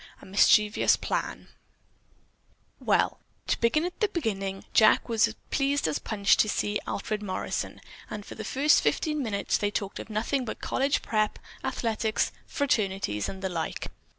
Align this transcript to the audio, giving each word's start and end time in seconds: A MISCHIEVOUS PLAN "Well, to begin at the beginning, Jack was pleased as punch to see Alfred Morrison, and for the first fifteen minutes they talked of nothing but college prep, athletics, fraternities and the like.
A 0.19 0.25
MISCHIEVOUS 0.25 0.95
PLAN 0.95 1.47
"Well, 2.79 3.19
to 3.45 3.59
begin 3.59 3.85
at 3.85 3.99
the 3.99 4.07
beginning, 4.07 4.65
Jack 4.73 5.07
was 5.07 5.35
pleased 5.51 5.87
as 5.87 5.99
punch 5.99 6.37
to 6.37 6.49
see 6.49 6.79
Alfred 6.87 7.21
Morrison, 7.21 7.79
and 8.09 8.25
for 8.25 8.33
the 8.33 8.43
first 8.43 8.81
fifteen 8.81 9.21
minutes 9.21 9.59
they 9.59 9.69
talked 9.69 9.99
of 9.99 10.09
nothing 10.09 10.43
but 10.43 10.59
college 10.59 11.03
prep, 11.03 11.37
athletics, 11.63 12.31
fraternities 12.47 13.29
and 13.29 13.43
the 13.43 13.49
like. 13.49 13.89